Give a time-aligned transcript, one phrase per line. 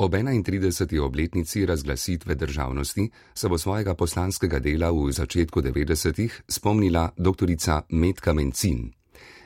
[0.00, 0.98] Ob 31.
[1.00, 7.48] obletnici razglasitve državnosti se bo svojega poslanskega dela v začetku 90-ih spomnila dr.
[7.90, 8.92] Metka Mencin.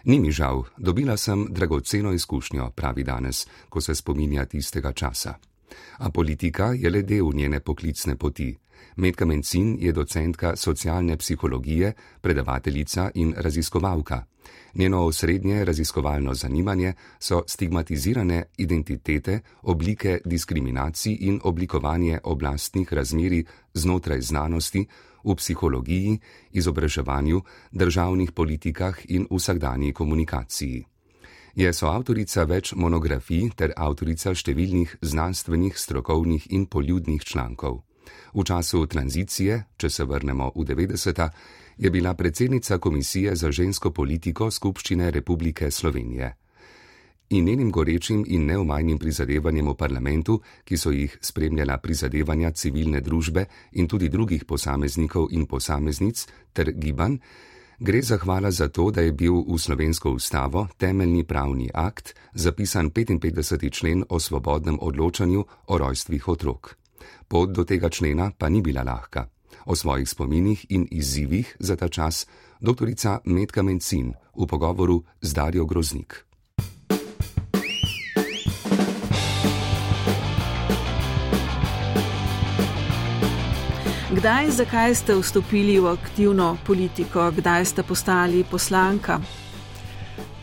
[0.04, 5.34] Ni mi žal, dobila sem dragoceno izkušnjo, pravi danes, ko se spominja tistega časa.
[5.98, 8.54] A politika je le del njene poklicne poti.
[8.96, 14.24] Metka Mencin je docentka socialne psihologije, predavateljica in raziskovalka.
[14.74, 24.86] Njeno osrednje raziskovalno zanimanje so stigmatizirane identitete, oblike diskriminacij in oblikovanje oblastnih razmeri znotraj znanosti,
[25.24, 26.18] v psihologiji,
[26.52, 30.84] izobraževanju, državnih politikah in vsakdanji komunikaciji.
[31.54, 37.84] Je soavtorica več monografij ter avtorica številnih znanstvenih, strokovnih in poljudnih člankov.
[38.34, 41.28] V času tranzicije, če se vrnemo v 90.
[41.76, 46.34] je bila predsednica Komisije za žensko politiko Skupščine Republike Slovenije.
[47.30, 53.46] In njenim gorečim in neumajnim prizadevanjem v parlamentu, ki so jih spremljala prizadevanja civilne družbe
[53.72, 57.16] in tudi drugih posameznikov in posameznic ter gibanj,
[57.80, 63.72] gre zahvala za to, da je bil v slovensko ustavo temeljni pravni akt zapisan 55.
[63.72, 66.83] člen o svobodnem odločanju o rojstvih otrok.
[67.28, 69.28] Pot do tega člena pa ni bila lahka.
[69.66, 72.26] O svojih spominih in izzivih za ta čas
[72.60, 72.88] dr.
[73.24, 76.24] Metka Mencin v pogovoru z Darjo Groznik.
[84.14, 89.43] Kdaj in zakaj ste vstopili v aktivno politiko, kdaj ste postali poslanka?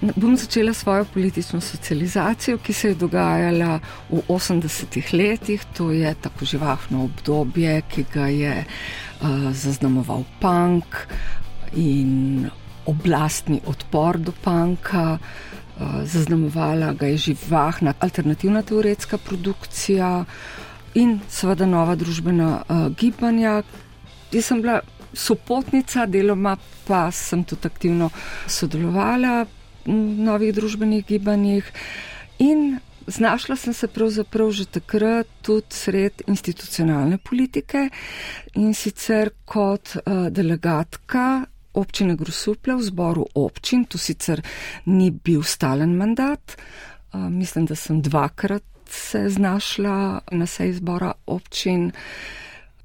[0.02, 5.66] Bom začela svojo politično socializacijo, ki se je dogajala v 80-ih letih.
[5.78, 10.98] To je tako živahno obdobje, ki ga je uh, zaznamoval punk
[11.78, 12.50] in
[12.86, 15.20] oblastni odpor do punka.
[15.78, 20.26] Uh, zaznamovala ga je živahna alternativna teoretska produkcija
[20.94, 23.62] in seveda nova družbena uh, gibanja.
[24.32, 24.82] Jaz sem bila
[25.14, 26.58] sopotnica, deloma
[26.88, 28.10] pa sem tudi aktivno
[28.48, 29.46] sodelovala
[29.86, 31.72] novih družbenih gibanjih.
[32.40, 37.90] In znašla sem se pravzaprav že takrat tudi sred institucionalne politike
[38.56, 44.42] in sicer kot uh, delegatka občine Grosuple v zboru občin, tu sicer
[44.86, 46.58] ni bil stalen mandat,
[47.14, 51.92] uh, mislim, da sem dvakrat se znašla na sej zbora občin.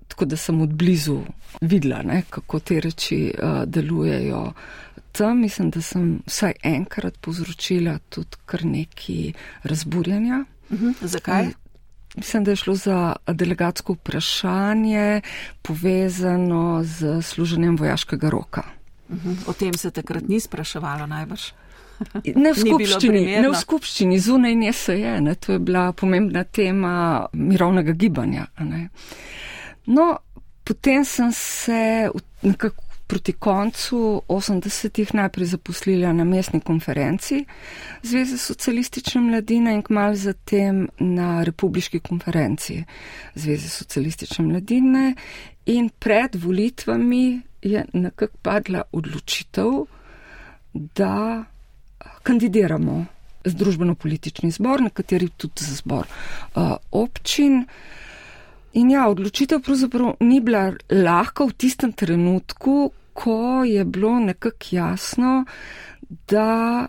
[0.08, 1.18] Tako da sem od blizu
[1.60, 4.52] videla, ne, kako te reči uh, delujejo
[5.18, 9.32] tam mislim, da sem vsaj enkrat povzročila tudi kar neki
[9.62, 10.44] razburjanja.
[10.70, 10.86] Uh mhm.
[10.86, 11.06] -huh.
[11.06, 11.46] Zakaj?
[12.16, 15.20] Mislim, da je šlo za delegatsko vprašanje
[15.62, 18.62] povezano z služenjem vojaškega roka.
[19.08, 19.28] Uh mhm.
[19.28, 19.48] -huh.
[19.48, 21.42] O tem se takrat ni spraševalo najbrž.
[22.36, 26.44] Ne v skupščini, ne v skupščini, zunaj nje se je, ne, to je bila pomembna
[26.44, 28.46] tema mirovnega gibanja.
[29.86, 30.18] No,
[30.64, 32.10] potem sem se
[32.42, 37.44] nekako proti koncu 80-ih najprej zaposlila na mestni konferenci
[38.02, 42.84] Zveze socialistične mladine in kmalo zatem na republiški konferenci
[43.34, 45.14] Zveze socialistične mladine
[45.66, 49.86] in pred volitvami je nekako padla odločitev,
[50.72, 51.44] da
[52.22, 53.04] kandidiramo
[53.44, 57.64] z družbeno-politični zbor, nekateri tudi za zbor uh, občin.
[58.76, 65.44] In ja, odločitev pravzaprav ni bila lahka v tistem trenutku, ko je bilo nekako jasno,
[66.28, 66.86] da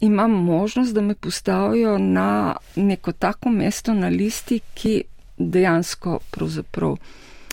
[0.00, 5.02] imam možnost, da me postavijo na neko tako mesto na listi, ki
[5.38, 6.96] dejansko pravzaprav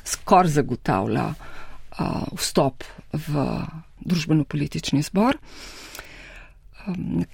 [0.03, 3.45] skor zagotavlja uh, vstop v
[3.99, 5.37] družbeno-politični zbor.
[6.87, 7.25] Um,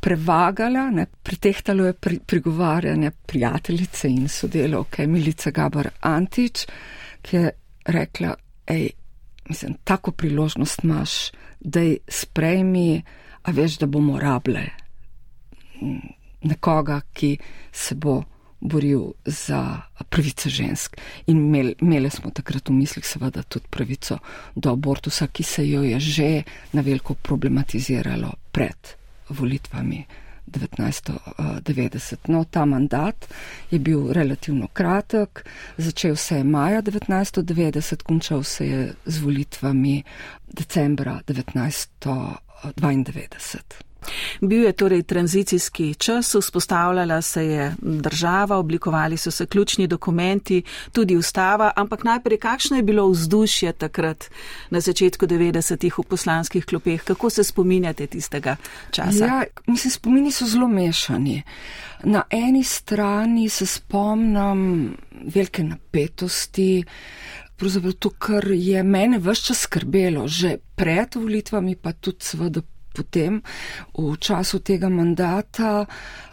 [0.00, 6.66] prevagala, ne, pritehtalo je pri, prigovarjanje prijateljice in sodelovke Milice Gabar Antič,
[7.22, 7.50] ki je
[7.86, 8.34] rekla,
[8.68, 8.90] hej,
[9.48, 11.30] mislim, tako priložnost imaš,
[11.60, 13.02] da ji sprejmi,
[13.42, 14.66] a veš, da bomo rable
[16.42, 17.36] nekoga, ki
[17.72, 18.22] se bo
[18.60, 20.96] boril za pravice žensk.
[21.26, 24.18] In imeli smo takrat v mislih seveda tudi pravico
[24.54, 26.42] do abortusa, ki se jo je že
[26.72, 28.96] na veliko problematiziralo pred
[29.28, 30.06] volitvami
[30.46, 32.28] 1990.
[32.28, 33.34] No, ta mandat
[33.70, 40.02] je bil relativno kratek, začel se je maja 1990, končal se je z volitvami
[40.48, 43.85] decembra 1992.
[44.40, 50.62] Bil je torej tranzicijski čas, vzpostavljala se je država, oblikovali so se ključni dokumenti,
[50.92, 54.24] tudi ustava, ampak najprej, kakšno je bilo vzdušje takrat
[54.70, 58.56] na začetku 90-ih v poslanskih klopeh, kako se spominjate tistega
[58.90, 59.26] časa?
[59.26, 61.42] Ja, mislim, spomini so zelo mešani.
[62.04, 66.84] Na eni strani se spomnim velike napetosti,
[67.56, 72.60] pravzaprav to, kar je mene vse čas skrbelo, že pred volitvami, pa tudi seveda
[72.96, 73.42] potem
[73.98, 75.86] v času tega mandata,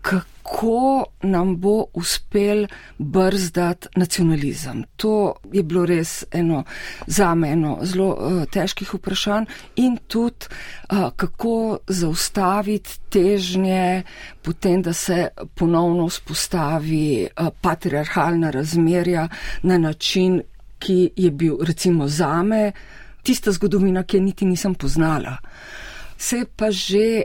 [0.04, 2.68] kako nam bo uspel
[2.98, 4.84] brzdati nacionalizem.
[4.96, 6.64] To je bilo res eno
[7.08, 9.46] za me eno zelo uh, težkih vprašanj
[9.76, 14.04] in tudi uh, kako zaustaviti težnje
[14.42, 19.28] potem, da se ponovno vzpostavi uh, patriarhalna razmerja
[19.64, 20.42] na način,
[20.80, 22.72] ki je bil recimo zame
[23.24, 25.38] tista zgodovina, ki je niti nisem poznala
[26.18, 27.24] se je pa že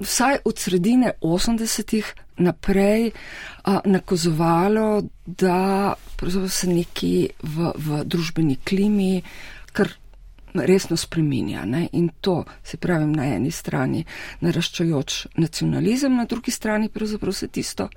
[0.00, 3.10] vsaj od sredine 80-ih naprej
[3.64, 5.94] a, nakazovalo, da
[6.48, 9.22] se neki v, v družbeni klimi
[9.72, 9.92] kar
[10.54, 11.64] resno spreminja.
[11.64, 11.88] Ne?
[11.92, 14.04] In to, se pravi, na eni strani
[14.40, 17.88] naraščajoč nacionalizem, na drugi strani pravzaprav se tisto,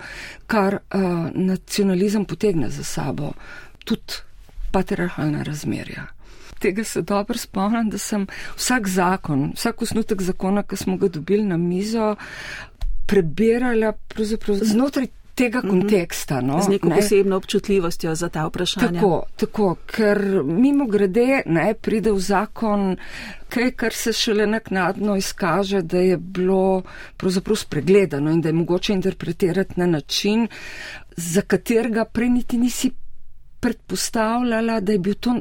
[0.48, 1.00] kar a,
[1.34, 3.34] nacionalizem potegne za sabo,
[3.86, 4.22] tudi
[4.72, 6.08] patriarhalna razmerja
[6.60, 11.46] tega se dobro spomnim, da sem vsak zakon, vsak osnutek zakona, ki smo ga dobili
[11.46, 12.16] na mizo,
[13.06, 13.94] prebirala
[14.62, 15.70] znotraj tega mhm.
[15.70, 16.42] konteksta.
[16.42, 16.96] No, Z neko ne?
[16.96, 19.02] posebno občutljivostjo za ta vprašanja.
[19.02, 22.98] Tako, tako ker mimo grede ne pride v zakon
[23.50, 26.84] kaj, kar se šele naknadno izkaže, da je bilo
[27.18, 30.48] pravzaprav spregledano in da je mogoče interpretirati na način,
[31.18, 32.92] za katerega prej niti nisi
[33.60, 35.36] predpostavljala, da je bil to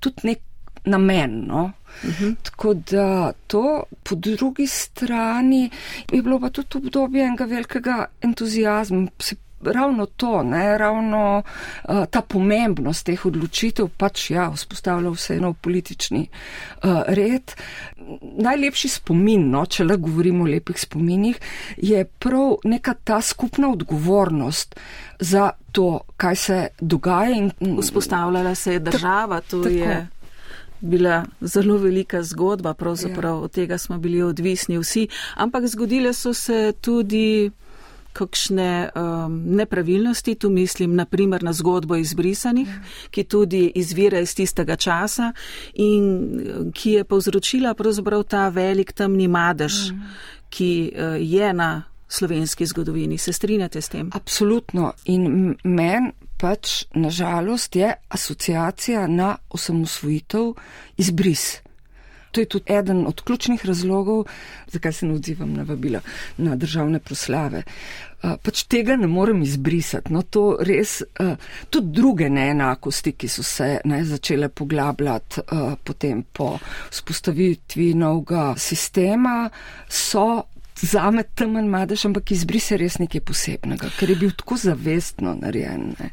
[0.00, 0.45] tudi nek
[0.86, 1.44] namen.
[1.46, 1.72] No?
[2.02, 2.24] Uh mhm.
[2.24, 2.34] -huh.
[2.42, 5.70] Tako da to, po drugi strani,
[6.12, 9.06] je bilo pa tudi obdobje enega velikega entuzijazma.
[9.60, 11.42] Ravno to, ne, ravno
[11.88, 16.28] uh, ta pomembnost teh odločitev, pač ja, vzpostavlja vseeno politični
[16.84, 17.52] uh, red.
[18.38, 21.40] Najlepši spomin, no, če le govorimo o lepih spominih,
[21.76, 24.76] je prav neka ta skupna odgovornost
[25.20, 27.30] za to, kaj se dogaja.
[27.36, 27.50] In,
[27.80, 29.74] Vzpostavljala se je država, to tako.
[29.74, 30.06] je
[30.80, 33.40] bila zelo velika zgodba, pravzaprav ja.
[33.40, 37.50] od tega smo bili odvisni vsi, ampak zgodile so se tudi
[38.16, 43.10] kakšne um, nepravilnosti, tu mislim naprimer na zgodbo izbrisanih, ja.
[43.10, 45.32] ki tudi izvira iz tistega časa
[45.74, 50.14] in ki je povzročila pravzaprav ta velik temni madež, ja.
[50.50, 53.18] ki uh, je na slovenski zgodovini.
[53.18, 54.10] Se strinjate s tem?
[54.14, 54.92] Absolutno.
[55.04, 60.52] In men pač nažalost je asociacija na osamosvojitev
[60.96, 61.60] izbris.
[62.36, 64.24] To je tudi eden od ključnih razlogov,
[64.68, 66.00] zakaj se ne odzivam na vabila
[66.36, 67.62] na državne proslave.
[68.20, 70.12] Pač tega ne morem izbrisati.
[70.12, 71.02] No, to res,
[71.70, 75.46] tudi druge neenakosti, ki so se ne, začele poglabljati
[75.84, 76.58] potem po
[76.90, 79.48] spostavitvi novega sistema,
[79.88, 80.44] so
[80.82, 85.94] zame temen madež, ampak izbrise res nekaj posebnega, ker je bil tako zavestno narejen.
[85.96, 86.12] Ne.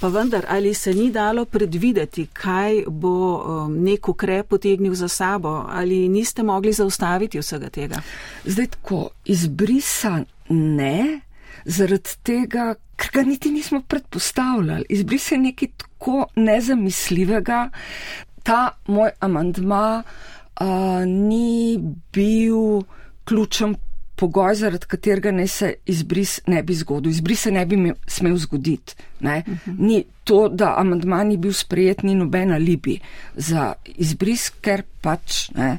[0.00, 5.64] Pa vendar, ali se ni dalo predvideti, kaj bo um, nek ukrep potegnil za sabo,
[5.68, 8.02] ali niste mogli zaustaviti vsega tega?
[8.44, 11.20] Zdaj tako, izbrisa ne,
[11.64, 14.86] zaradi tega, ker ga niti nismo predpostavljali.
[14.88, 17.70] Izbris je nekaj tako nezamisljivega.
[18.42, 20.66] Ta moj amandma uh,
[21.06, 21.78] ni
[22.12, 22.82] bil
[23.24, 23.74] ključen
[24.18, 27.10] pogoj, zaradi katerega ne se izbris ne bi zgodil.
[27.12, 28.94] Izbris se ne bi smel zgoditi.
[29.20, 29.42] Ne?
[29.46, 29.70] Uh mhm.
[29.70, 29.86] -huh.
[29.88, 33.00] Ni to, da amandma ni bil sprejet, ni nobena libi
[33.34, 35.78] za izbris, ker pač ne,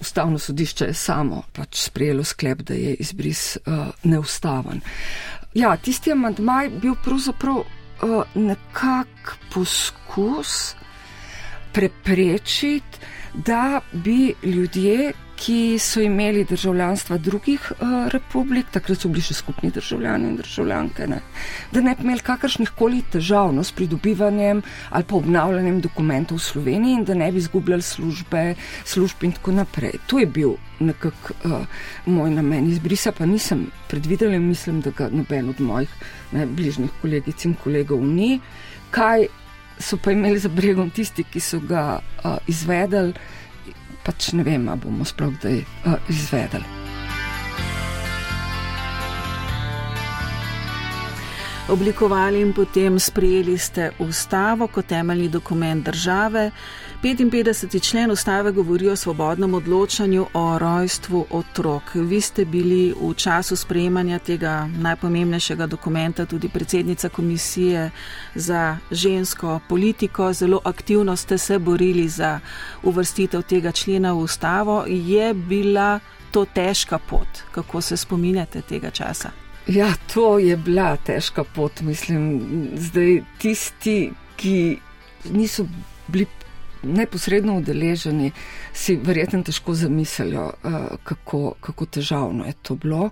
[0.00, 4.80] ustavno sodišče je samo pač sprejelo sklep, da je izbris uh, neustaven.
[5.54, 7.66] Ja, tisti amandma je bil pravzaprav uh,
[8.34, 10.74] nekak poskus
[11.72, 12.98] preprečiti,
[13.34, 19.70] da bi ljudje, ki so imeli državljanstva drugih uh, republik, takrat so bili še skupni
[19.70, 21.20] državljani in državljanke, ne,
[21.72, 26.46] da ne bi imeli kakršnih koli težav no, s pridobivanjem ali pa obnavljanjem dokumentov v
[26.46, 28.44] Sloveniji in da ne bi izgubljali službe,
[28.84, 30.00] služb in tako naprej.
[30.06, 32.70] To je bil nekako uh, moj namen.
[32.72, 35.92] Izbrisa pa nisem predvidela in mislim, da ga noben od mojih
[36.32, 38.40] ne, bližnjih kolegic in kolegov ni.
[38.90, 39.28] Kaj
[39.78, 43.12] so pa imeli za bregom tisti, ki so ga uh, izvedeli?
[44.06, 46.64] Pač ne vem, ali bomo sploh kdaj uh, izvedeli.
[51.66, 56.50] Oblikovali in potem sprejeli ste ustavo kot temeljni dokument države.
[57.02, 57.90] 55.
[57.90, 61.82] člen ustave govori o svobodnem odločanju o rojstvu otrok.
[61.94, 67.90] Vi ste bili v času sprejemanja tega najpomembnejšega dokumenta tudi predsednica komisije
[68.34, 70.32] za žensko politiko.
[70.32, 72.40] Zelo aktivno ste se borili za
[72.82, 74.84] uvrstitev tega člena v ustavo.
[74.86, 76.00] Je bila
[76.30, 77.28] to težka pot?
[77.50, 79.30] Kako se spominjate tega časa?
[79.66, 81.80] Ja, to je bila težka pot.
[81.80, 82.40] Mislim,
[82.76, 84.78] zdaj tisti, ki
[85.30, 85.66] niso
[86.08, 86.26] bili
[86.82, 88.32] neposredno udeleženi,
[88.72, 93.10] si verjetno težko zamislijo, eh, kako, kako težavno je to bilo.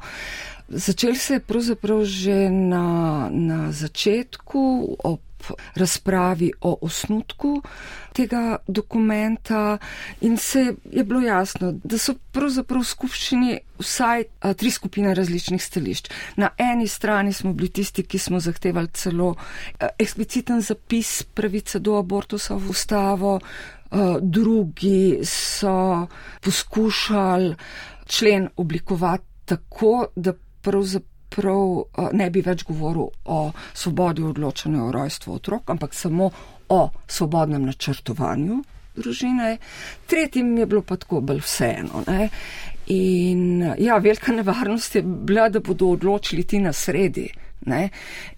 [0.68, 5.21] Začel se je pravzaprav že na, na začetku, ob
[5.75, 7.63] razpravi o osnutku
[8.13, 9.79] tega dokumenta
[10.21, 15.63] in se je bilo jasno, da so pravzaprav v skupščini vsaj a, tri skupine različnih
[15.63, 16.11] stališč.
[16.37, 21.99] Na eni strani smo bili tisti, ki smo zahtevali celo a, ekspliciten zapis pravice do
[21.99, 26.07] abortusa v ustavo, a, drugi so
[26.41, 27.57] poskušali
[28.07, 30.33] člen oblikovati tako, da
[30.63, 33.41] pravzaprav prav eh, ne bi več govoril o
[33.75, 36.31] svobodi odločanja o rojstvu otrok, ampak samo
[36.69, 38.62] o svobodnem načrtovanju
[38.97, 39.57] družine.
[40.07, 42.05] Tretjim je bilo pa tako bolj vseeno.
[42.07, 42.29] Ne?
[42.95, 47.29] In ja, velika nevarnost je bila, da bodo odločili ti na sredi.
[47.66, 47.88] Ne?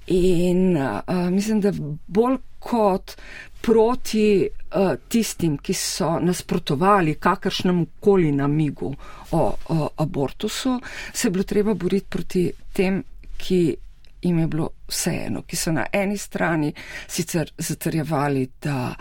[0.06, 1.73] In uh, mislim, da
[2.06, 3.16] bolj kot
[3.61, 8.95] proti uh, tistim, ki so nasprotovali kakršnemu koli namigu
[9.30, 10.80] o, o abortusu,
[11.12, 13.02] se je bilo treba boriti proti tem,
[13.37, 13.76] ki
[14.23, 16.73] jim je bilo vseeno, ki so na eni strani
[17.09, 18.95] sicer zatrjevali, da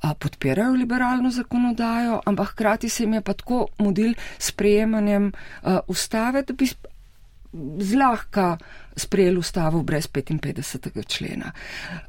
[0.00, 5.80] a, podpirajo liberalno zakonodajo, ampak hkrati se jim je pa tako mudil s prejemanjem a,
[5.88, 6.68] ustave, da bi
[7.78, 8.58] zlahka
[8.96, 11.06] sprejeli ustavo brez 55.
[11.06, 11.52] člena.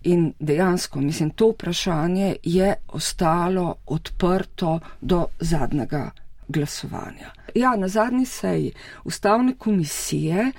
[0.04, 6.12] In dejansko, mislim, to vprašanje je ostalo odprto do zadnjega
[6.48, 7.32] glasovanja.
[7.56, 8.72] Ja, na zadnji seji
[9.04, 10.52] ustavne komisije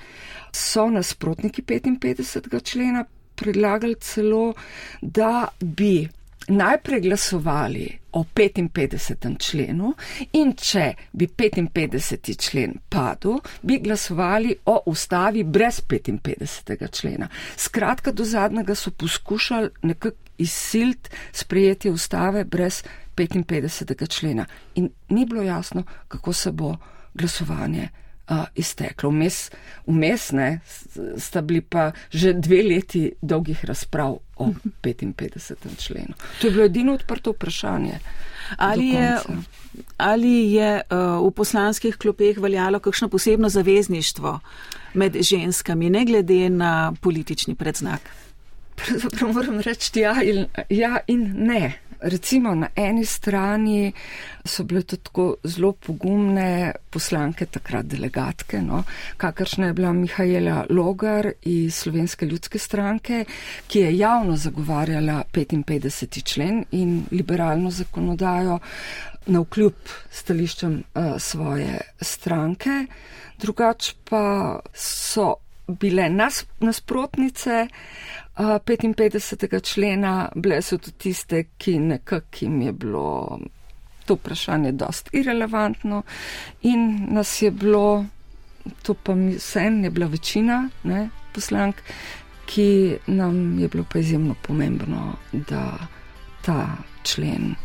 [0.51, 2.63] so nasprotniki 55.
[2.63, 4.53] člena predlagali celo,
[5.01, 6.09] da bi
[6.47, 9.37] najprej glasovali o 55.
[9.39, 9.93] členu
[10.33, 12.49] in če bi 55.
[12.49, 16.91] člen padel, bi glasovali o ustavi brez 55.
[16.91, 17.27] člena.
[17.57, 22.83] Skratka, do zadnjega so poskušali nekako izsilt sprejeti ustave brez
[23.15, 24.07] 55.
[24.09, 26.75] člena in ni bilo jasno, kako se bo
[27.13, 27.89] glasovanje
[28.29, 29.09] uh, izteklo.
[29.09, 29.49] Vmes,
[29.87, 30.59] vmes ne,
[31.17, 34.49] sta bili pa že dve leti dolgih razprav o
[34.83, 35.85] 55.
[35.85, 36.13] členu.
[36.41, 37.99] To je bilo edino odprto vprašanje.
[38.57, 39.17] Ali je,
[39.97, 44.39] ali je uh, v poslanskih klopeh veljalo kakšno posebno zavezništvo
[44.93, 48.01] med ženskami, ne glede na politični predznak?
[48.75, 51.73] Pravzaprav moram reči ja in, ja in ne.
[51.99, 53.93] Recimo na eni strani
[54.45, 58.83] so bile to tako zelo pogumne poslanke, takrat delegatke, no,
[59.17, 63.25] kakršna je bila Mihajla Logar iz Slovenske ljudske stranke,
[63.67, 66.23] ki je javno zagovarjala 55.
[66.23, 68.59] člen in liberalno zakonodajo
[69.25, 69.73] na vkljub
[70.11, 72.85] stališčem uh, svoje stranke.
[73.41, 75.35] Drugač pa so
[75.67, 77.67] bile nas, nasprotnice.
[78.35, 79.61] 55.
[79.63, 83.39] člena, bile so tudi tiste, ki nekako jim je bilo
[84.05, 86.03] to vprašanje dost irrelevantno
[86.61, 88.05] in nas je bilo,
[88.83, 91.75] to pa mi vsem je bila večina ne, poslank,
[92.45, 95.77] ki nam je bilo pa izjemno pomembno, da
[96.41, 97.55] ta člen,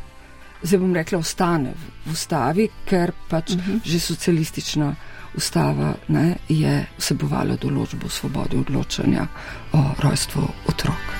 [0.62, 1.74] zdaj bom rekla, ostane
[2.06, 3.72] v ustavi, ker pač uh mhm.
[3.72, 3.80] -huh.
[3.84, 4.94] že socialistična
[5.36, 9.26] ustava ne, je vsebovala določbo o svobodi odločanja
[9.72, 11.16] o rojstvu otrok.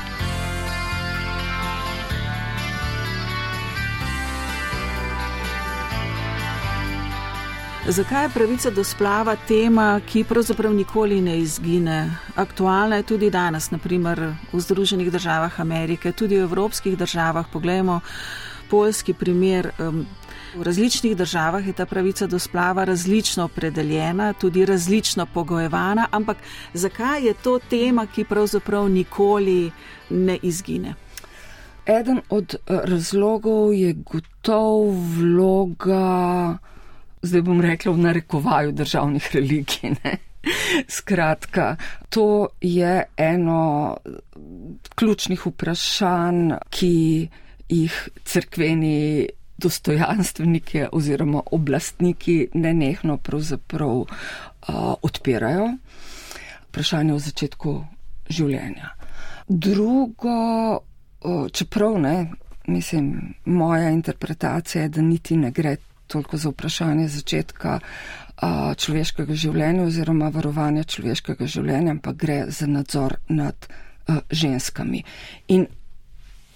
[7.90, 12.10] Zakaj je pravica do splava tema, ki pravzaprav nikoli ne izgine?
[12.36, 14.20] Aktualna je tudi danes, naprimer
[14.52, 17.48] v Združenih državah Amerike, tudi v evropskih državah.
[17.52, 18.00] Poglejmo
[18.70, 19.72] polski primer.
[20.54, 26.36] V različnih državah je ta pravica do splava različno opredeljena, tudi različno pogojevana, ampak
[26.74, 29.70] zakaj je to tema, ki pravzaprav nikoli
[30.10, 30.94] ne izgine?
[31.86, 36.58] Eden od eh, razlogov je gotov vloga,
[37.22, 39.94] zdaj bom rekla v narekovaju državnih religij.
[40.04, 40.16] Ne?
[40.88, 41.76] Skratka,
[42.08, 43.96] to je eno
[44.94, 47.28] ključnih vprašanj, ki
[47.68, 49.28] jih crkveni
[49.60, 54.06] dostojanstveniki oziroma oblastniki nenehno pravzaprav uh,
[55.02, 55.68] odpirajo.
[56.70, 57.74] Vprašanje o začetku
[58.30, 58.92] življenja.
[59.48, 60.34] Drugo,
[61.52, 62.14] čeprav ne,
[62.70, 65.76] mislim, moja interpretacija je, da niti ne gre
[66.06, 67.78] toliko za vprašanje začetka
[68.76, 73.66] človeškega življenja oziroma varovanja človeškega življenja, ampak gre za nadzor nad
[74.30, 75.02] ženskami.
[75.48, 75.66] In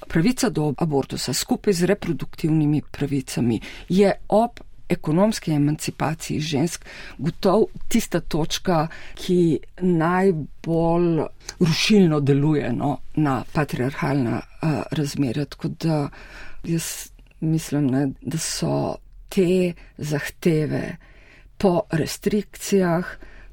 [0.09, 6.85] pravica do abortusa skupaj z reproduktivnimi pravicami je ob ekonomski emancipaciji žensk
[7.19, 11.25] gotov tista točka, ki najbolj
[11.61, 15.45] rušilno deluje no, na patriarhalna uh, razmerja.
[15.45, 16.09] Tako da
[16.65, 17.09] jaz
[17.41, 18.97] mislim, ne, da so
[19.29, 20.97] te zahteve
[21.59, 23.05] po restrikcijah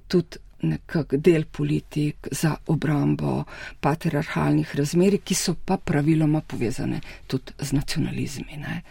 [0.07, 3.43] tudi nekak del politik za obrambo
[3.79, 8.57] patriarhalnih razmeri, ki so pa praviloma povezane tudi z nacionalizmi.
[8.57, 8.81] Ne.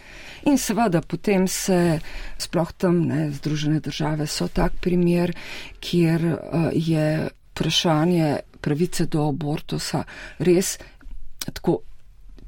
[0.50, 2.00] In seveda potem se
[2.38, 5.34] sploh tam ne, Združene države so tak primer,
[5.80, 7.28] kjer uh, je
[7.60, 10.04] vprašanje pravice do abortusa
[10.38, 10.78] res
[11.44, 11.80] tako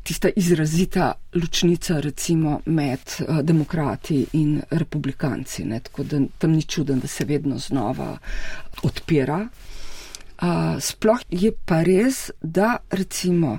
[0.03, 5.65] tista izrazita ločnica recimo med uh, demokrati in republikanci.
[5.65, 5.81] Ne?
[5.81, 8.19] Tako da tam ni čuden, da se vedno znova
[8.83, 9.49] odpira.
[10.43, 13.59] Uh, sploh je pa res, da recimo.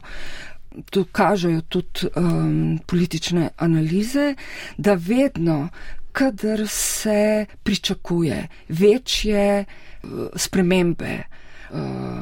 [0.89, 4.35] To kažejo tudi um, politične analize,
[4.77, 5.69] da vedno,
[6.11, 9.65] kadar se pričakuje večje
[10.03, 11.77] uh, spremembe uh,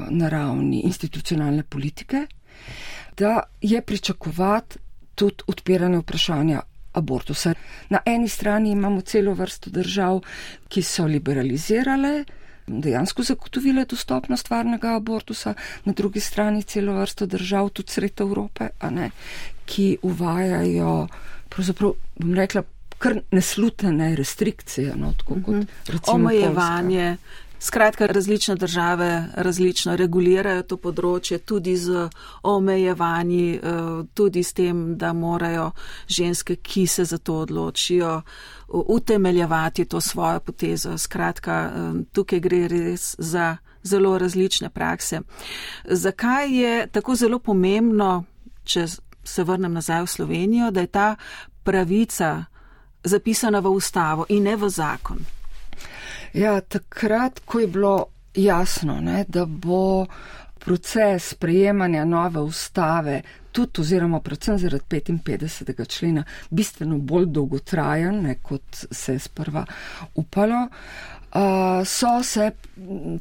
[0.09, 2.27] na ravni institucionalne politike,
[3.17, 4.79] da je pričakovati
[5.15, 6.61] tudi odpiranje vprašanja
[6.93, 7.53] abortusa.
[7.89, 10.21] Na eni strani imamo celo vrsto držav,
[10.67, 12.25] ki so liberalizirale,
[12.67, 15.53] dejansko zagotovile dostopnost varnega abortusa,
[15.85, 19.11] na drugi strani celo vrsto držav, tudi sred Evrope, ne,
[19.65, 21.07] ki uvajajo,
[21.49, 22.63] pravzaprav bom rekla,
[23.01, 25.67] kar neslutene restrikcije, no, tako kot mhm.
[25.87, 26.15] recimo.
[26.15, 27.15] Omejevanje.
[27.17, 27.50] Polska.
[27.63, 32.07] Skratka, različne države različno regulirajo to področje, tudi z
[32.43, 33.59] omejevanji, eh,
[34.13, 35.71] tudi s tem, da morajo
[36.07, 38.21] ženske, ki se za to odločijo,
[38.67, 40.97] utemeljevati to svojo potezo.
[40.97, 45.21] Skratka, eh, tukaj gre res za zelo različne prakse.
[45.85, 48.23] Zakaj je tako zelo pomembno,
[48.63, 48.87] če
[49.23, 51.15] se vrnem nazaj v Slovenijo, da je ta
[51.63, 52.45] pravica
[53.03, 55.40] zapisana v ustavo in ne v zakon?
[56.33, 60.05] Ja, takrat, ko je bilo jasno, ne, da bo
[60.59, 63.21] proces prejemanja nove ustave,
[63.51, 65.87] tudi oziroma predvsem zaradi 55.
[65.89, 69.65] člena, bistveno bolj dolgotrajen, ne, kot se je sprva
[70.15, 70.67] upalo,
[71.85, 72.51] so se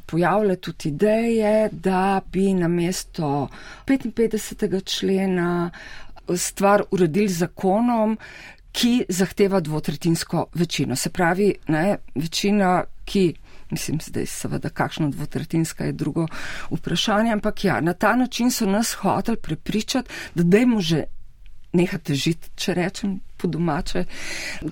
[0.05, 3.49] pojavile tudi ideje, da bi na mesto
[3.87, 4.83] 55.
[4.85, 5.71] člena
[6.35, 8.17] stvar uredili zakonom,
[8.71, 10.95] ki zahteva dvotretinsko večino.
[10.95, 13.33] Se pravi, ne, večina, ki,
[13.71, 16.27] mislim, zdaj seveda, kakšno dvotretinska je drugo
[16.71, 21.03] vprašanje, ampak ja, na ta način so nas hoteli prepričati, da dajmo že
[21.73, 24.03] nehati žiti, če rečem po domače,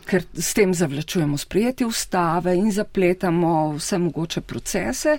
[0.06, 5.18] ker s tem zavlačujemo sprejeti ustave in zapletamo vse mogoče procese.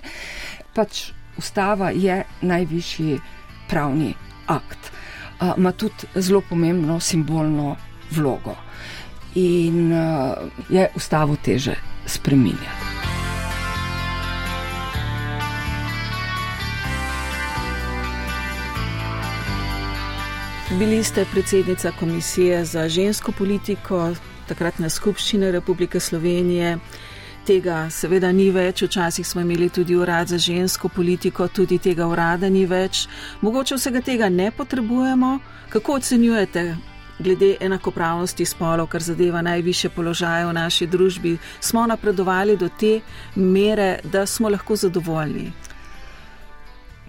[0.75, 3.19] Pač ustava je najvišji
[3.69, 4.13] pravni
[4.47, 4.91] akt.
[5.57, 7.75] Ma tudi zelo pomembno simbolno
[8.11, 8.55] vlogo
[9.35, 10.35] in uh,
[10.69, 13.00] je ustavo teže spreminjati.
[20.79, 24.13] Bili ste predsednica Komisije za žensko politiko,
[24.47, 26.77] takratne skupščine Republike Slovenije.
[27.45, 32.49] Tega seveda ni več, včasih smo imeli tudi urad za žensko politiko, tudi tega urada
[32.49, 33.07] ni več.
[33.41, 35.39] Mogoče vsega tega ne potrebujemo.
[35.69, 36.63] Kako ocenjujete
[37.19, 43.01] glede enakopravnosti spolov, kar zadeva najviše položaje v naši družbi, smo napredovali do te
[43.35, 45.51] mere, da smo lahko zadovoljni?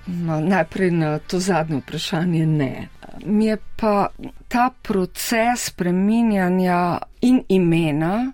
[0.07, 2.89] No, najprej na to zadnje vprašanje ne.
[3.25, 4.09] Mi je pa
[4.49, 8.33] ta proces preminjanja in imena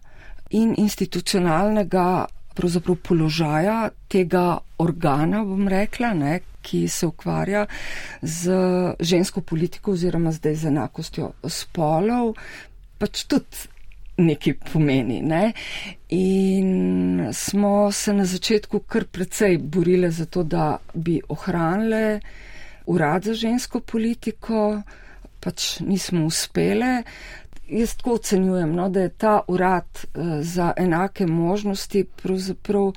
[0.50, 2.26] in institucionalnega
[3.02, 7.66] položaja tega organa, bom rekla, ne, ki se ukvarja
[8.22, 8.52] z
[9.00, 12.34] žensko politiko oziroma zdaj z enakostjo spolov,
[12.98, 13.68] pač tudi
[14.18, 15.20] nekaj pomeni.
[15.22, 15.52] Ne?
[16.08, 22.20] In smo se na začetku kar precej borili za to, da bi ohranili
[22.86, 24.82] urad za žensko politiko,
[25.40, 27.02] pač nismo uspeli.
[27.68, 32.92] Jaz tako ocenjujem, no, da je ta urad uh, za enake možnosti pravzaprav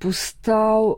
[0.00, 0.94] postal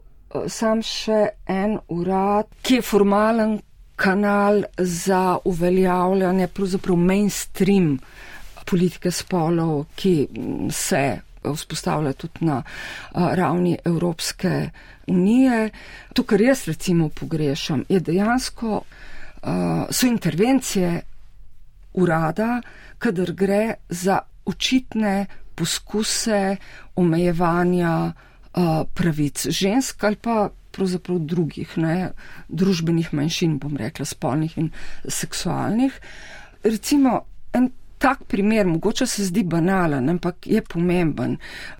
[0.48, 3.58] sam še en urad, ki je formalen
[3.98, 7.96] kanal za uveljavljanje pravzaprav mainstream
[8.68, 10.28] politike spolov, ki
[10.70, 12.62] se vzpostavlja tudi na
[13.14, 14.70] ravni Evropske
[15.06, 15.70] unije.
[16.12, 18.82] To, kar jaz recimo pogrešam, je dejansko
[19.90, 21.00] so intervencije
[21.94, 22.60] urada,
[22.98, 26.56] kadar gre za očitne poskuse
[26.96, 28.12] omejevanja
[28.94, 32.12] pravic žensk ali pa pravzaprav drugih ne,
[32.48, 34.70] družbenih manjšin, bom rekla, spolnih in
[35.08, 35.94] seksualnih.
[36.62, 37.20] Recimo,
[37.52, 41.36] en tak primer, mogoče se zdi banalen, ampak je pomemben.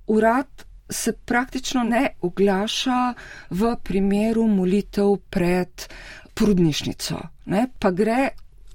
[0.07, 3.13] Urad se praktično ne oglaša
[3.49, 5.87] v primeru molitev pred
[6.33, 8.29] prudnišnico, ne, pa gre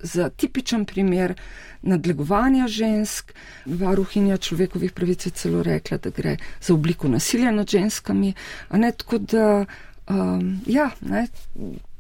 [0.05, 1.35] za tipičen primer
[1.83, 3.33] nadlegovanja žensk.
[3.65, 8.35] Varuhinja človekovih pravic je celo rekla, da gre za obliko nasilja nad ženskami.
[8.71, 9.65] Ne, tako da,
[10.09, 11.27] um, ja, ne,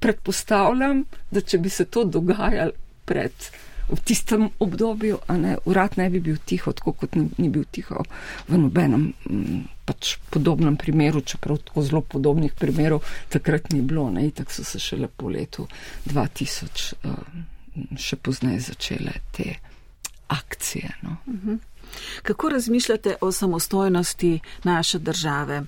[0.00, 2.72] predpostavljam, da če bi se to dogajalo
[3.04, 3.32] pred.
[3.88, 8.04] V tistem obdobju, ne, urad ne bi bil tiho, tako kot ni, ni bil tiho
[8.48, 9.10] v nobenem
[9.84, 14.80] pač podobnem primeru, čeprav tako zelo podobnih primerov takrat ni bilo, ne, tako so se
[14.80, 15.66] šele po letu
[16.08, 17.12] 2000 uh,
[17.98, 19.54] še pozneje začele te
[20.32, 20.96] akcije.
[21.02, 21.16] No.
[21.28, 21.54] Mhm.
[22.22, 25.62] Kako razmišljate o samostojnosti naše države,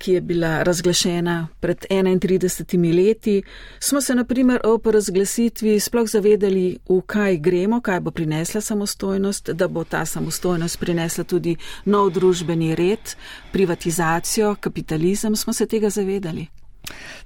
[0.00, 3.42] ki je bila razglašena pred 31 leti?
[3.80, 9.68] Smo se naprimer ob razglasitvi sploh zavedali, v kaj gremo, kaj bo prinesla samostojnost, da
[9.68, 13.14] bo ta samostojnost prinesla tudi nov družbeni red,
[13.52, 16.46] privatizacijo, kapitalizem, smo se tega zavedali?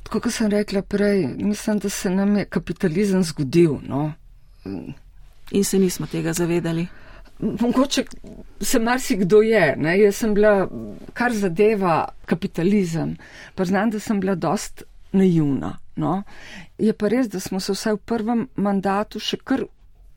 [0.03, 3.79] Tako kot sem rekla prej, mislim, da se nam je kapitalizem zgodil.
[3.89, 4.13] No.
[5.51, 6.87] In se nismo tega zavedali.
[7.39, 8.05] Mogoče
[8.61, 9.77] se marsikdo je.
[9.77, 9.99] Ne?
[10.01, 10.69] Jaz sem bila,
[11.13, 13.17] kar zadeva kapitalizem,
[13.55, 14.83] pa znam, da sem bila dost
[15.13, 15.79] naivna.
[15.97, 16.23] No?
[16.79, 19.67] Je pa res, da smo se vsaj v prvem mandatu še kar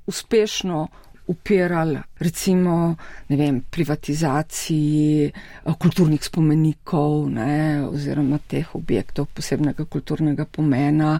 [0.08, 0.88] uspešno
[1.28, 2.96] upirali recimo
[3.28, 11.20] vem, privatizaciji eh, kulturnih spomenikov ne, oziroma teh objektov posebnega kulturnega pomena.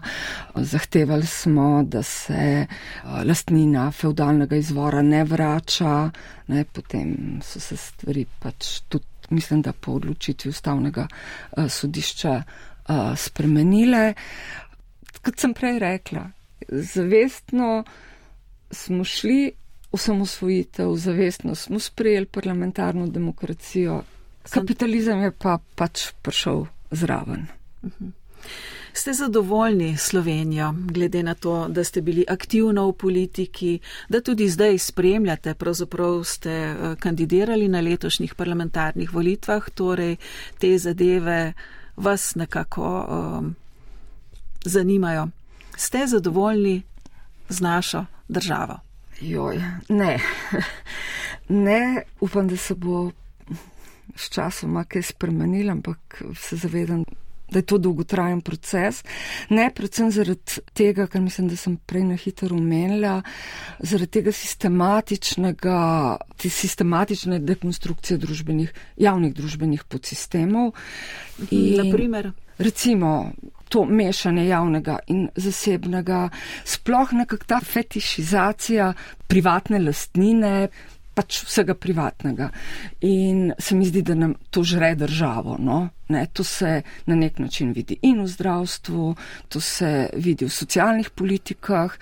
[0.54, 2.66] Zahtevali smo, da se eh,
[3.24, 6.10] lastnina feudalnega izvora ne vrača,
[6.48, 11.04] ne, potem so se stvari pač tudi, mislim, da po odločitvi ustavnega
[11.68, 12.42] sodišča
[13.16, 14.14] spremenile.
[15.20, 16.22] Kot sem prej rekla,
[16.68, 17.82] zavestno
[18.70, 19.50] smo šli
[19.92, 24.02] osamosvojitev, zavestno smo sprejeli parlamentarno demokracijo,
[24.50, 27.46] kapitalizem je pa pač prišel zraven.
[27.84, 28.08] Mhm.
[28.92, 34.78] Ste zadovoljni Slovenijo, glede na to, da ste bili aktivno v politiki, da tudi zdaj
[34.78, 40.16] spremljate, pravzaprav ste eh, kandidirali na letošnjih parlamentarnih volitvah, torej
[40.58, 41.52] te zadeve
[41.96, 43.54] vas nekako um,
[44.64, 45.28] zanimajo.
[45.76, 46.82] Ste zadovoljni
[47.48, 48.87] z našo državo?
[49.20, 50.18] Joj, ne.
[51.48, 53.10] ne, upam, da se bo
[54.16, 57.04] s časoma kaj spremenilo, ampak se zavedam,
[57.50, 59.04] da je to dolgotrajen proces.
[59.48, 63.22] Ne, predvsem zaradi tega, kar mislim, da sem prej na hitro omenila,
[63.78, 65.78] zaradi tega sistematičnega,
[66.36, 70.74] te sistematične dekonstrukcije družbenih, javnih družbenih podsistemov.
[71.50, 72.32] In, Naprimer?
[72.58, 73.30] Recimo,
[73.68, 76.28] to mešanje javnega in zasebnega,
[76.64, 78.92] sploh nekak ta fetišizacija
[79.28, 80.68] privatne lastnine,
[81.14, 82.50] pač vsega privatnega.
[83.06, 85.56] In se mi zdi, da nam to žre državo.
[85.58, 85.88] No?
[86.08, 89.14] Ne, to se na nek način vidi in v zdravstvu,
[89.48, 91.98] to se vidi v socialnih politikah,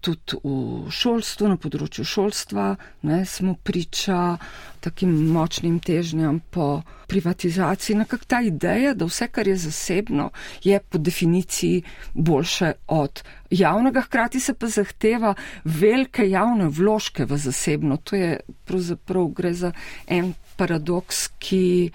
[0.00, 2.70] tudi v šolstvu, na področju šolstva.
[3.04, 4.38] Ne, smo priča
[4.80, 7.98] takim močnim težnjam po privatizaciji.
[8.00, 10.30] Nekak ta ideja, da vse, kar je zasebno,
[10.64, 11.82] je po definiciji
[12.14, 18.00] boljše od javnega, hkrati se pa zahteva velike javne vložke v zasebno.
[18.08, 19.72] To je pravzaprav gre za
[20.06, 21.90] en paradoks, ki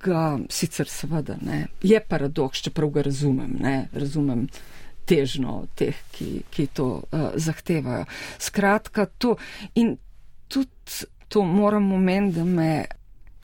[0.00, 4.46] ga sicer seveda ne, je paradoks, čeprav ga razumem, ne, razumem
[5.10, 8.06] težno teh, ki, ki to uh, zahtevajo.
[8.38, 9.36] Skratka, to
[9.74, 9.96] in
[10.48, 12.84] tudi to moram omeniti, da me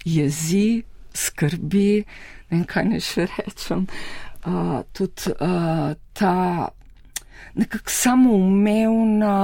[0.04, 0.82] jezi,
[1.14, 2.04] skrbi,
[2.50, 3.86] ne vem, kaj ne še rečem,
[4.46, 6.34] uh, tudi uh, ta
[7.56, 9.36] nekak samoumevna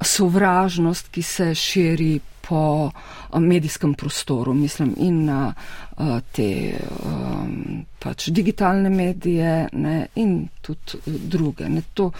[0.00, 5.54] sovražnost, ki se širi po eh, medijskem prostoru, mislim, in na
[5.96, 11.68] uh, te um, pač digitalne medije ne, in tudi druge.
[11.68, 12.10] Ne, to,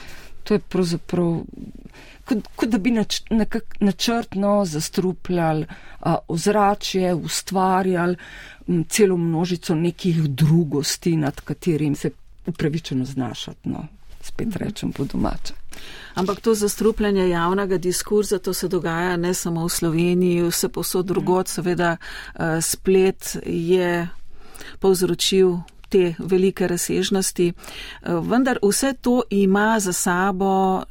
[0.44, 1.40] to je pravzaprav,
[2.28, 8.16] kot, kot da bi nač, nekak načrtno zastrupljali uh, ozračje, ustvarjali
[8.66, 12.10] um, celo množico nekih drugosti, nad katerim se
[12.46, 13.68] upravičeno znašati.
[13.68, 13.86] No,
[14.22, 14.64] spet mhm.
[14.64, 15.54] rečem po domače.
[16.14, 21.48] Ampak to zastrupljanje javnega diskurza, to se dogaja ne samo v Sloveniji, vse posod drugod,
[21.48, 24.08] seveda eh, splet je
[24.78, 25.56] povzročil
[25.88, 30.82] te velike razsežnosti, eh, vendar vse to ima za sabo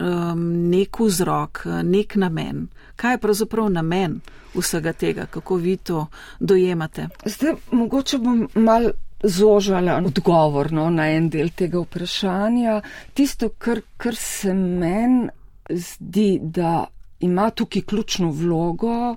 [0.72, 2.68] nek vzrok, nek namen.
[2.96, 4.22] Kaj je pravzaprav namen
[4.56, 6.08] vsega tega, kako vi to
[6.40, 7.10] dojemate?
[7.26, 8.90] Zdaj, mogoče bom mal
[9.24, 12.82] zožala odgovor no, na en del tega vprašanja.
[13.14, 15.30] Tisto, kar, kar se meni
[15.70, 16.86] zdi, da
[17.20, 19.16] ima tukaj ključno vlogo,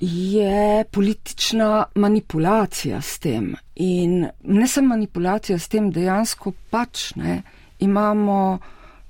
[0.00, 3.54] je politična manipulacija s tem.
[3.74, 7.42] In ne samo manipulacija s tem, dejansko pač ne,
[7.78, 8.58] imamo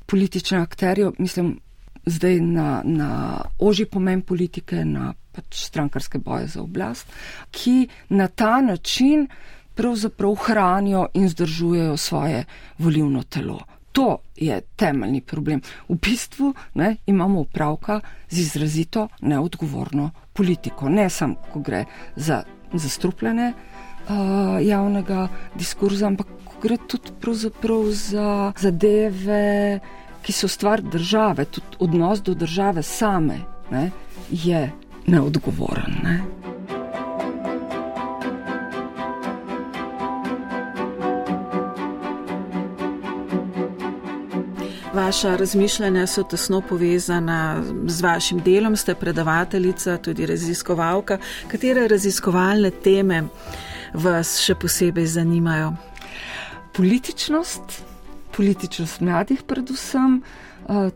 [0.06, 1.58] politične akterje, mislim,
[2.06, 7.06] zdaj na, na oži pomen politike, na pač strankarske boje za oblast,
[7.50, 9.26] ki na ta način
[9.76, 12.44] pravzaprav hranijo in zdržujejo svoje
[12.78, 13.60] volivno telo.
[13.92, 15.60] To je temeljni problem.
[15.88, 20.88] V bistvu ne, imamo upravka z izrazito neodgovorno politiko.
[20.88, 21.84] Ne samo, ko gre
[22.16, 26.26] za zastrupljene uh, javnega diskurza, ampak
[26.62, 27.12] gre tudi
[27.92, 29.80] za zadeve,
[30.22, 33.38] ki so stvar države, tudi odnos do države same
[33.70, 33.90] ne,
[34.30, 34.72] je
[35.06, 35.94] neodgovoren.
[36.02, 36.45] Ne.
[45.06, 51.18] Vaša razmišljanja so tesno povezana z vašim delom, ste predavateljica, tudi raziskovalka.
[51.48, 53.20] Katere raziskovalne teme
[53.94, 55.70] vas še posebej zanimajo?
[56.74, 57.78] Političnost,
[58.34, 60.24] političnost mladih, predvsem.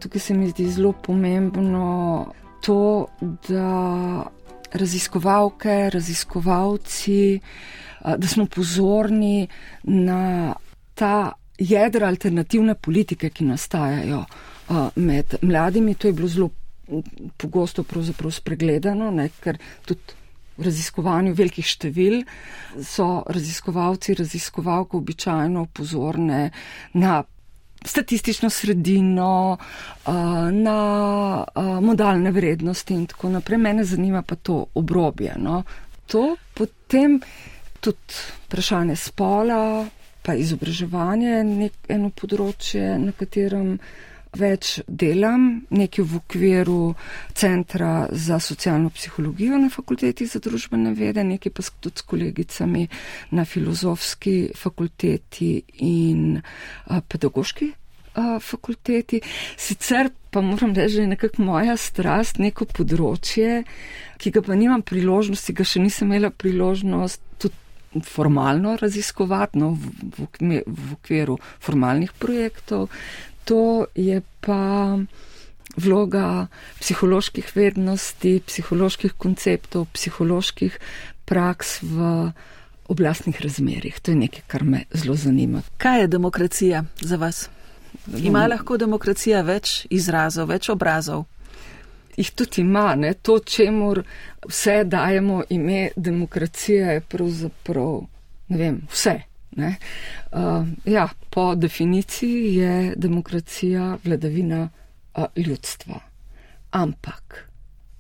[0.03, 2.33] Tukaj se mi zdi zelo pomembno
[2.67, 3.07] to,
[3.47, 4.27] da
[4.73, 7.41] raziskovalke, raziskovalci,
[8.17, 9.47] da smo pozorni
[9.87, 10.55] na
[10.95, 15.95] ta jedra alternativne politike, ki nastajajo uh, med mladimi.
[15.95, 16.51] To je bilo zelo
[17.37, 17.85] pogosto
[18.31, 20.19] spregledano, ne, ker tudi
[20.57, 22.25] v raziskovanju velikih števil
[22.85, 26.51] so raziskovalci, raziskovalke običajno pozorne
[26.93, 27.23] na
[27.85, 30.15] statistično sredino, uh,
[30.53, 30.81] na
[31.45, 33.59] uh, modalne vrednosti in tako naprej.
[33.59, 35.37] Mene zanima pa to obrobje.
[35.39, 35.63] No.
[36.07, 37.21] To potem
[37.81, 39.87] tudi vprašanje spola,
[40.31, 43.73] pa izobraževanje je eno področje, na katerem
[44.39, 46.77] več delam, nekaj v okviru
[47.35, 52.85] Centra za socialno psihologijo na fakulteti za družbene vede, nekaj pa tudi s kolegicami
[53.35, 55.51] na filozofski fakulteti
[55.83, 57.73] in a, pedagoški
[58.15, 59.19] a, fakulteti.
[59.59, 63.65] Sicer pa moram reči, da je nekako moja strast neko področje,
[64.23, 67.60] ki ga pa nimam priložnosti, ga še nisem imela priložnost tudi
[68.05, 72.89] formalno raziskovati no, v, v, v okviru formalnih projektov.
[73.45, 74.99] To je pa
[75.77, 76.47] vloga
[76.81, 80.79] psiholoških vednosti, psiholoških konceptov, psiholoških
[81.25, 82.31] praks v
[82.91, 84.01] oblastnih razmerih.
[84.01, 85.63] To je nekaj, kar me zelo zanima.
[85.79, 87.49] Kaj je demokracija za vas?
[88.23, 91.27] Ima lahko demokracija več izrazov, več obrazov?
[92.21, 93.15] Jih tudi ima, ne?
[93.15, 93.95] to, čemu
[94.49, 98.01] vse dajemo ime demokracije, je pravzaprav
[98.51, 99.21] ne vem, vse.
[99.57, 99.77] Ne?
[100.33, 104.69] Uh, ja, po definiciji je demokracija vladavina
[105.15, 106.01] uh, ljudstva.
[106.71, 107.49] Ampak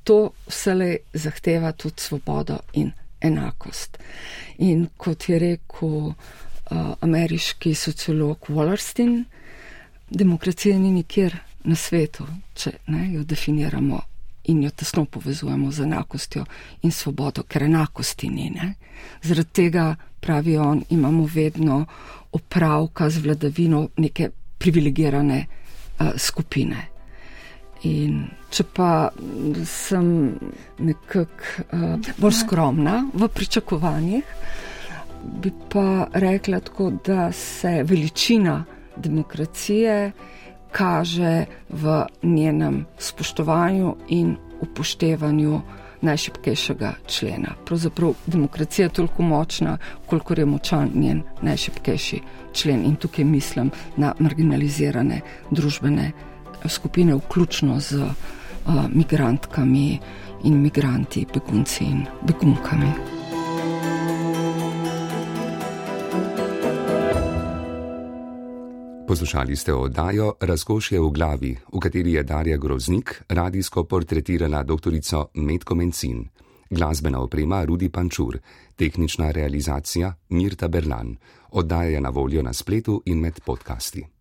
[0.04, 3.98] to vse zahteva tudi svobodo in enakost.
[4.59, 6.14] In kot je rekel uh,
[7.00, 9.24] ameriški sociolog Wallerston,
[10.11, 14.00] demokracija ni nikjer na svetu, če ne, jo definiramo
[14.44, 16.44] in jo tesno povezujemo z enakostjo
[16.83, 18.50] in svobodo, ker enakosti ni.
[18.50, 18.74] Ne?
[19.22, 21.85] Zaradi tega, pravi on, imamo vedno
[22.33, 26.87] opravka z vladavino neke privilegirane uh, skupine.
[27.83, 29.09] In če pa
[29.64, 30.35] sem
[30.79, 34.35] nekako uh, bolj skromna v pričakovanjih,
[35.40, 38.64] bi pa rekla tako, da se veličina
[38.96, 40.12] demokracije
[40.72, 45.61] kaže v njenem spoštovanju in upoštevanju
[46.00, 47.54] najšipkejšega člena.
[47.64, 52.20] Pravzaprav demokracija je toliko močna, koliko je močan njen najšipkejši
[52.52, 52.85] člen.
[52.85, 56.12] In tukaj mislim na marginalizirane družbene
[56.68, 58.12] skupine, vključno z uh,
[58.88, 59.98] migrantkami
[60.44, 63.19] in migranti, begunci in begunkami.
[69.11, 74.94] Poslušali ste oddajo Razkošje v glavi, v kateri je Darja Groznik radijsko portretirala dr.
[75.35, 76.29] Metko Mencin,
[76.70, 78.38] glasbena oprema Rudi Pančur,
[78.77, 81.16] tehnična realizacija Mirta Berlan.
[81.51, 84.07] Oddaja je na voljo na spletu in med podcasti.